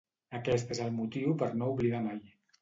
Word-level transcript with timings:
Aquest 0.37 0.73
és 0.75 0.81
el 0.85 0.89
motiu 1.01 1.35
per 1.43 1.51
no 1.61 1.69
oblidar 1.75 2.01
mai. 2.09 2.25